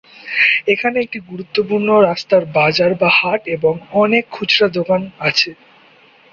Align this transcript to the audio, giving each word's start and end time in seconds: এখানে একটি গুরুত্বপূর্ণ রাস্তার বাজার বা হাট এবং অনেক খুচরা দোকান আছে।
এখানে 0.67 0.97
একটি 1.01 1.19
গুরুত্বপূর্ণ 1.29 1.89
রাস্তার 2.01 2.43
বাজার 2.55 2.91
বা 2.95 3.09
হাট 3.19 3.41
এবং 3.55 3.73
অনেক 4.01 4.23
খুচরা 4.31 4.67
দোকান 4.77 5.01
আছে। 5.21 5.49